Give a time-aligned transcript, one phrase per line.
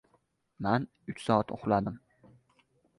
[0.07, 2.03] Qulog‘imning ketini qashidim.